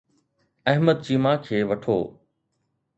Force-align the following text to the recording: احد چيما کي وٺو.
احد 0.71 0.97
چيما 1.05 1.33
کي 1.45 1.57
وٺو. 1.69 1.97